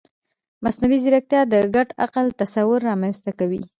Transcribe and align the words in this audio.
مصنوعي 0.63 0.97
ځیرکتیا 1.03 1.41
د 1.47 1.55
ګډ 1.75 1.87
عقل 2.03 2.25
تصور 2.41 2.79
رامنځته 2.89 3.31
کوي. 3.39 3.61